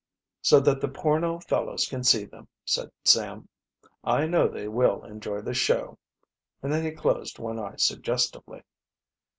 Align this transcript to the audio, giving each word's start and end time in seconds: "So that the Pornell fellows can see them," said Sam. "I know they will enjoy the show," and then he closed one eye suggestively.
"So 0.41 0.59
that 0.61 0.81
the 0.81 0.87
Pornell 0.87 1.39
fellows 1.41 1.85
can 1.87 2.03
see 2.03 2.25
them," 2.25 2.47
said 2.65 2.89
Sam. 3.03 3.47
"I 4.03 4.25
know 4.25 4.47
they 4.47 4.67
will 4.67 5.03
enjoy 5.05 5.41
the 5.41 5.53
show," 5.53 5.99
and 6.63 6.73
then 6.73 6.83
he 6.83 6.89
closed 6.89 7.37
one 7.37 7.59
eye 7.59 7.75
suggestively. 7.75 8.63